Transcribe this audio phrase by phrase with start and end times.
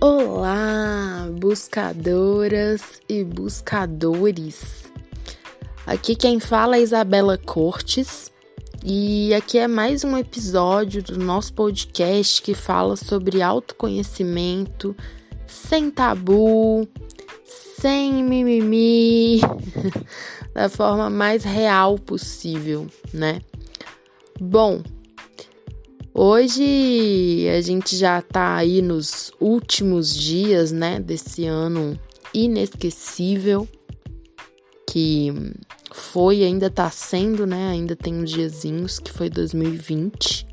[0.00, 4.84] Olá, buscadoras e buscadores.
[5.84, 8.30] Aqui quem fala é Isabela Cortes
[8.84, 14.94] e aqui é mais um episódio do nosso podcast que fala sobre autoconhecimento,
[15.48, 16.88] sem tabu,
[17.80, 19.40] sem mimimi,
[20.54, 23.40] da forma mais real possível, né?
[24.40, 24.80] Bom,
[26.20, 31.96] Hoje a gente já tá aí nos últimos dias, né, desse ano
[32.34, 33.68] inesquecível
[34.84, 35.32] que
[35.92, 37.68] foi ainda tá sendo, né?
[37.70, 40.44] Ainda tem uns diazinhos que foi 2020.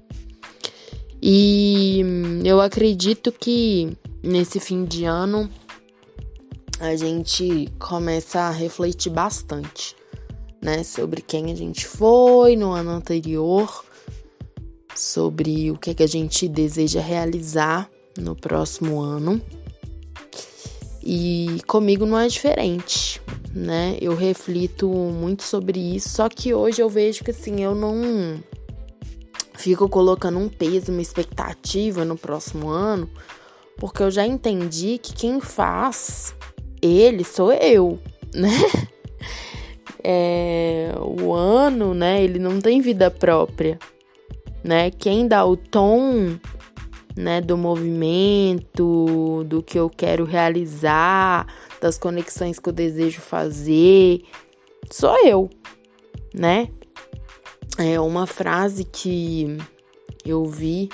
[1.19, 2.03] E
[2.43, 5.49] eu acredito que nesse fim de ano
[6.79, 9.95] a gente começa a refletir bastante,
[10.61, 13.84] né, sobre quem a gente foi no ano anterior
[14.95, 19.41] sobre o que, é que a gente deseja realizar no próximo ano.
[21.03, 23.21] E comigo não é diferente,
[23.53, 23.97] né?
[24.01, 28.41] Eu reflito muito sobre isso, só que hoje eu vejo que assim, eu não
[29.53, 33.07] fico colocando um peso, uma expectativa no próximo ano,
[33.77, 36.33] porque eu já entendi que quem faz
[36.81, 37.99] ele sou eu,
[38.33, 38.49] né?
[40.03, 42.23] É, o ano, né?
[42.23, 43.77] Ele não tem vida própria
[44.65, 44.89] né?
[44.89, 46.39] Quem dá o tom,
[47.15, 51.45] né, do movimento, do que eu quero realizar,
[51.79, 54.23] das conexões que eu desejo fazer,
[54.89, 55.49] sou eu,
[56.33, 56.67] né?
[57.77, 59.55] É uma frase que
[60.25, 60.89] eu vi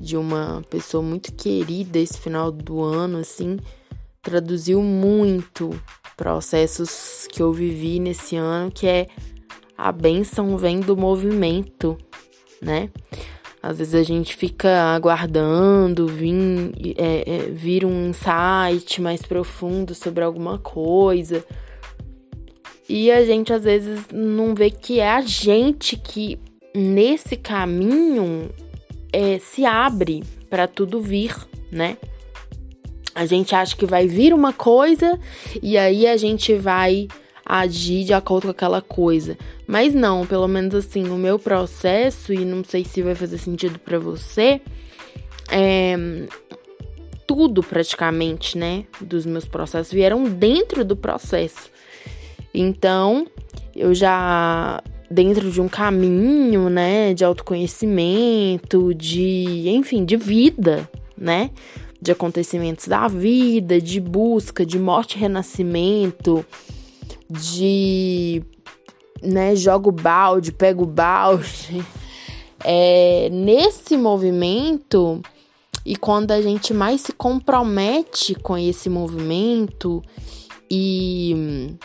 [0.00, 3.58] de uma pessoa muito querida esse final do ano, assim,
[4.22, 5.70] traduziu muito
[6.16, 9.08] processos que eu vivi nesse ano, que é
[9.76, 11.98] a benção vem do movimento,
[12.62, 12.88] né?
[13.62, 20.24] Às vezes a gente fica aguardando vir, é, é, vir um insight mais profundo sobre
[20.24, 21.44] alguma coisa.
[22.88, 26.40] E a gente às vezes não vê que é a gente que
[26.74, 28.50] nesse caminho
[29.12, 31.34] é, se abre para tudo vir,
[31.70, 31.96] né?
[33.14, 35.18] A gente acha que vai vir uma coisa
[35.62, 37.06] e aí a gente vai
[37.60, 39.36] agir de acordo com aquela coisa.
[39.66, 43.78] Mas não, pelo menos assim, o meu processo, e não sei se vai fazer sentido
[43.78, 44.60] para você,
[45.50, 45.94] é,
[47.26, 51.70] tudo praticamente, né, dos meus processos vieram dentro do processo.
[52.54, 53.26] Então,
[53.76, 61.50] eu já dentro de um caminho, né, de autoconhecimento, de, enfim, de vida, né?
[62.00, 66.44] De acontecimentos da vida, de busca, de morte renascimento,
[67.32, 68.42] de
[69.22, 71.84] né, jogo balde, pego balde.
[72.64, 75.20] É, nesse movimento,
[75.84, 80.00] e quando a gente mais se compromete com esse movimento
[80.70, 81.76] e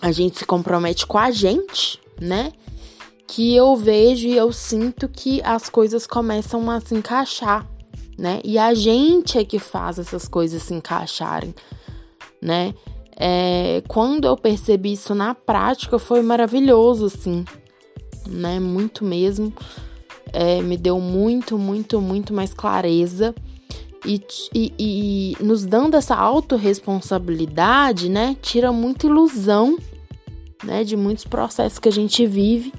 [0.00, 2.52] a gente se compromete com a gente, né?
[3.28, 7.64] Que eu vejo e eu sinto que as coisas começam a se encaixar,
[8.18, 8.40] né?
[8.44, 11.54] E a gente é que faz essas coisas se encaixarem,
[12.42, 12.74] né?
[13.18, 17.44] É, quando eu percebi isso na prática, foi maravilhoso, assim,
[18.28, 18.60] né?
[18.60, 19.52] Muito mesmo.
[20.32, 23.34] É, me deu muito, muito, muito mais clareza.
[24.04, 24.22] E,
[24.54, 28.36] e, e nos dando essa autorresponsabilidade, né?
[28.42, 29.78] Tira muita ilusão,
[30.62, 30.84] né?
[30.84, 32.72] De muitos processos que a gente vive.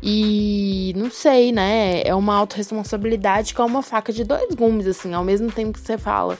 [0.00, 2.02] E não sei, né?
[2.02, 5.80] É uma autorresponsabilidade que é uma faca de dois gumes, assim, ao mesmo tempo que
[5.80, 6.38] você fala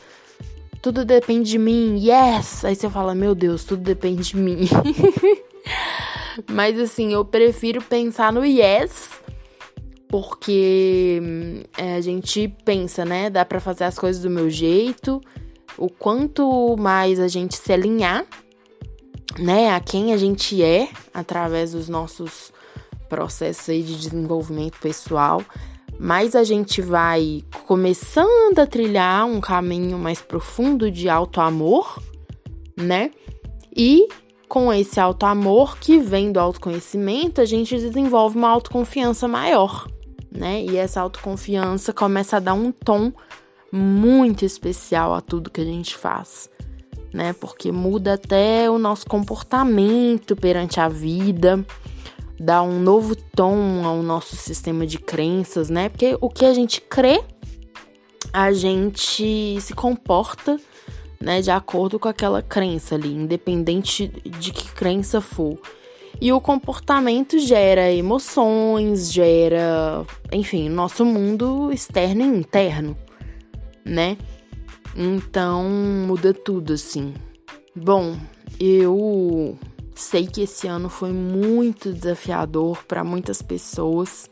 [0.87, 2.65] tudo depende de mim, yes!
[2.65, 4.69] Aí você fala, meu Deus, tudo depende de mim.
[6.49, 9.09] Mas assim, eu prefiro pensar no yes,
[10.07, 11.21] porque
[11.77, 13.29] é, a gente pensa, né?
[13.29, 15.21] Dá para fazer as coisas do meu jeito.
[15.77, 18.25] O quanto mais a gente se alinhar,
[19.41, 22.53] né, a quem a gente é através dos nossos
[23.09, 25.43] processos aí de desenvolvimento pessoal,
[25.99, 32.01] mais a gente vai começando a trilhar um caminho mais profundo de auto-amor,
[32.77, 33.11] né?
[33.75, 34.09] E
[34.49, 39.87] com esse auto-amor que vem do autoconhecimento, a gente desenvolve uma autoconfiança maior,
[40.31, 40.63] né?
[40.63, 43.13] E essa autoconfiança começa a dar um tom
[43.73, 46.49] muito especial a tudo que a gente faz,
[47.13, 47.33] né?
[47.33, 51.65] Porque muda até o nosso comportamento perante a vida
[52.39, 55.89] dar um novo tom ao nosso sistema de crenças, né?
[55.89, 57.23] Porque o que a gente crê,
[58.33, 60.59] a gente se comporta,
[61.21, 65.59] né, de acordo com aquela crença ali, independente de que crença for.
[66.21, 72.97] E o comportamento gera emoções, gera, enfim, nosso mundo externo e interno,
[73.85, 74.17] né?
[74.97, 75.65] Então
[76.07, 77.13] muda tudo assim.
[77.75, 78.17] Bom,
[78.59, 79.59] eu
[79.97, 84.31] sei que esse ano foi muito desafiador para muitas pessoas,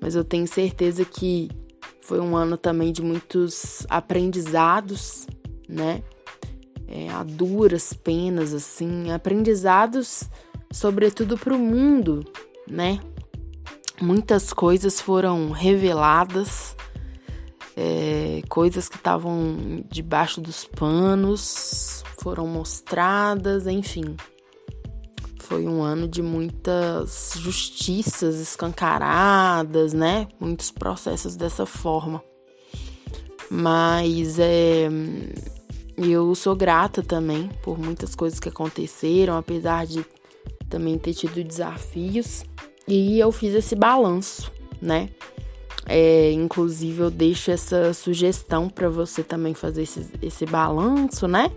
[0.00, 1.50] mas eu tenho certeza que
[2.00, 5.26] foi um ano também de muitos aprendizados,
[5.68, 6.02] né?
[6.86, 10.24] É, duras penas, assim, aprendizados,
[10.72, 12.24] sobretudo para o mundo,
[12.68, 13.00] né?
[14.00, 16.74] Muitas coisas foram reveladas,
[17.76, 24.16] é, coisas que estavam debaixo dos panos foram mostradas, enfim.
[25.50, 30.28] Foi um ano de muitas justiças escancaradas, né?
[30.38, 32.22] Muitos processos dessa forma.
[33.50, 34.88] Mas é,
[35.98, 40.06] eu sou grata também por muitas coisas que aconteceram, apesar de
[40.68, 42.44] também ter tido desafios.
[42.86, 45.08] E eu fiz esse balanço, né?
[45.84, 51.50] É, inclusive, eu deixo essa sugestão para você também fazer esse, esse balanço, né?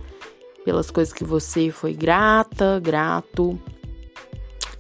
[0.66, 3.62] Pelas coisas que você foi grata, grato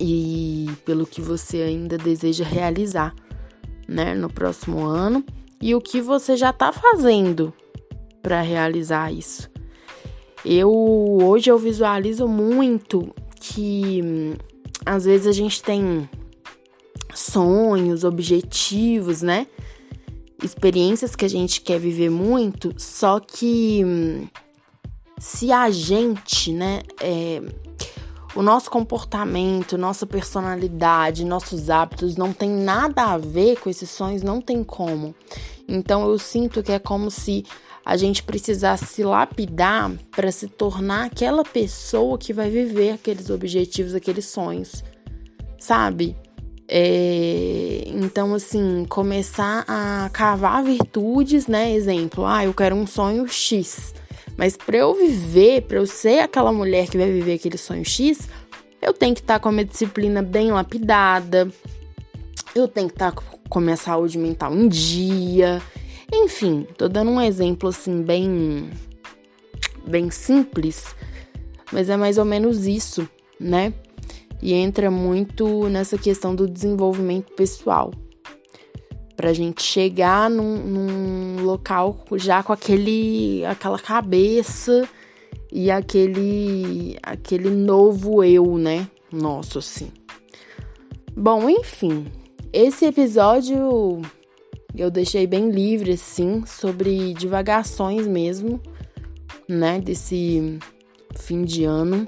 [0.05, 3.15] e pelo que você ainda deseja realizar,
[3.87, 5.23] né, no próximo ano
[5.61, 7.53] e o que você já está fazendo
[8.21, 9.49] para realizar isso.
[10.43, 14.35] Eu hoje eu visualizo muito que
[14.85, 16.09] às vezes a gente tem
[17.15, 19.47] sonhos, objetivos, né?
[20.43, 23.81] Experiências que a gente quer viver muito, só que
[25.17, 27.41] se a gente, né, é,
[28.35, 34.23] o nosso comportamento, nossa personalidade, nossos hábitos não tem nada a ver com esses sonhos,
[34.23, 35.13] não tem como.
[35.67, 37.45] Então eu sinto que é como se
[37.85, 43.93] a gente precisasse se lapidar para se tornar aquela pessoa que vai viver aqueles objetivos,
[43.93, 44.83] aqueles sonhos,
[45.59, 46.15] sabe?
[46.67, 51.73] É, então, assim, começar a cavar virtudes, né?
[51.73, 53.93] Exemplo, ah, eu quero um sonho X.
[54.37, 58.27] Mas para eu viver, para eu ser aquela mulher que vai viver aquele sonho X,
[58.81, 61.49] eu tenho que estar tá com a minha disciplina bem lapidada,
[62.55, 65.61] eu tenho que estar tá com a minha saúde mental em dia.
[66.11, 68.69] Enfim, tô dando um exemplo assim bem
[69.85, 70.95] bem simples,
[71.71, 73.07] mas é mais ou menos isso,
[73.39, 73.73] né?
[74.41, 77.91] E entra muito nessa questão do desenvolvimento pessoal
[79.15, 84.87] para gente chegar num, num, local já com aquele, aquela cabeça
[85.51, 88.87] e aquele, aquele novo eu, né?
[89.11, 89.91] Nosso, assim.
[91.15, 92.07] Bom, enfim,
[92.51, 94.01] esse episódio
[94.75, 98.59] eu deixei bem livre, assim, sobre divagações mesmo,
[99.47, 99.79] né?
[99.79, 100.57] Desse
[101.15, 102.07] fim de ano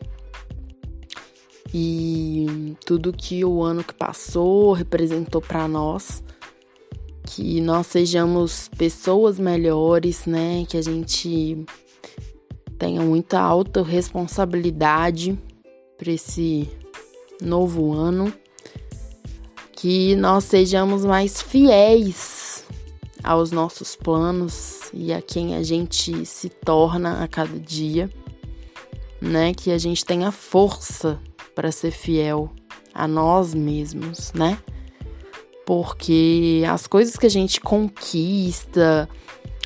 [1.71, 6.25] e tudo que o ano que passou representou para nós
[7.25, 10.66] que nós sejamos pessoas melhores, né?
[10.69, 11.66] Que a gente
[12.77, 15.38] tenha muita autorresponsabilidade
[15.98, 16.69] para esse
[17.42, 18.31] novo ano,
[19.72, 22.63] que nós sejamos mais fiéis
[23.24, 28.10] aos nossos planos e a quem a gente se torna a cada dia,
[29.19, 29.54] né?
[29.54, 31.19] Que a gente tenha força
[31.56, 32.51] para ser fiel
[32.94, 34.57] a nós mesmos, né?
[35.65, 39.09] Porque as coisas que a gente conquista,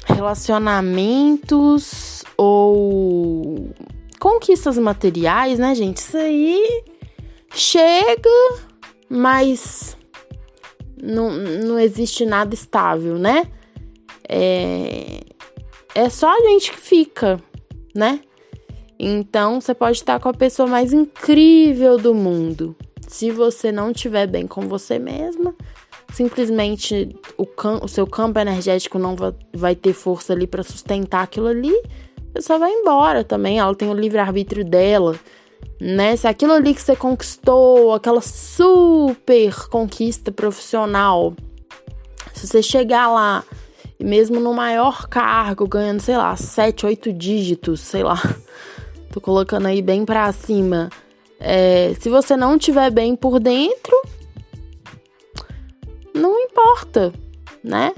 [0.06, 3.70] relacionamentos ou
[4.20, 5.98] conquistas materiais, né, gente?
[5.98, 6.84] Isso aí
[7.54, 8.30] chega,
[9.10, 9.98] mas
[11.02, 13.48] não, não existe nada estável, né?
[14.28, 15.22] É,
[15.96, 17.42] é só a gente que fica,
[17.96, 18.22] né?
[19.00, 22.76] Então você pode estar com a pessoa mais incrível do mundo.
[23.08, 25.56] Se você não estiver bem com você mesma,
[26.14, 27.48] simplesmente o,
[27.82, 31.74] o seu campo energético não vai, vai ter força ali para sustentar aquilo ali,
[32.30, 33.60] a pessoa vai embora também.
[33.60, 35.20] Ela tem o livre-arbítrio dela,
[35.80, 36.16] né?
[36.16, 41.34] Se aquilo ali que você conquistou, aquela super conquista profissional,
[42.34, 43.44] se você chegar lá
[44.00, 48.22] e mesmo no maior cargo, ganhando, sei lá, sete, oito dígitos, sei lá,
[49.12, 50.90] tô colocando aí bem pra cima.
[51.40, 53.96] É, se você não tiver bem por dentro,
[56.20, 57.14] não importa,
[57.64, 57.94] né?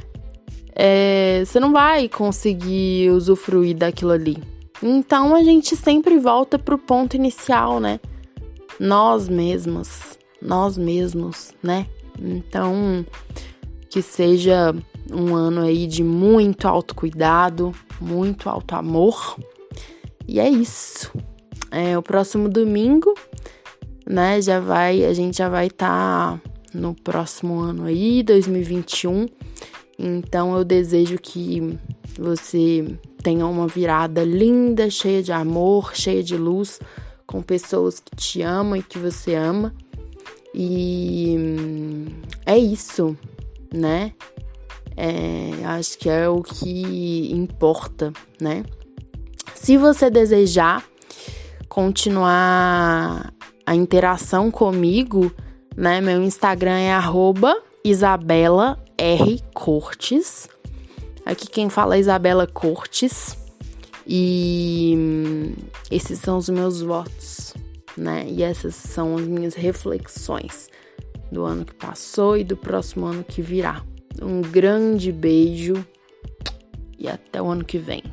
[0.73, 4.41] É, você não vai conseguir usufruir daquilo ali.
[4.81, 7.99] Então a gente sempre volta pro ponto inicial, né?
[8.79, 11.85] Nós mesmos, nós mesmos, né?
[12.19, 13.05] Então
[13.89, 14.73] que seja
[15.11, 19.37] um ano aí de muito autocuidado, muito alto amor.
[20.25, 21.11] E é isso.
[21.69, 23.13] É, o próximo domingo,
[24.07, 29.27] né, já vai, a gente já vai estar tá no próximo ano aí, 2021.
[29.97, 31.77] Então eu desejo que
[32.17, 36.79] você tenha uma virada linda, cheia de amor, cheia de luz,
[37.27, 39.73] com pessoas que te amam e que você ama.
[40.53, 42.05] E hum,
[42.45, 43.15] é isso,
[43.73, 44.13] né?
[44.97, 48.63] É, acho que é o que importa, né?
[49.55, 50.83] Se você desejar
[51.69, 53.33] continuar
[53.65, 55.31] a interação comigo,
[55.75, 56.01] né?
[56.01, 56.91] Meu Instagram é
[57.83, 60.47] Isabela R Cortes.
[61.25, 63.37] Aqui quem fala é Isabela Cortes.
[64.05, 65.53] E hum,
[65.89, 67.53] esses são os meus votos,
[67.95, 68.25] né?
[68.27, 70.69] E essas são as minhas reflexões
[71.31, 73.83] do ano que passou e do próximo ano que virá.
[74.21, 75.85] Um grande beijo
[76.97, 78.03] e até o ano que vem.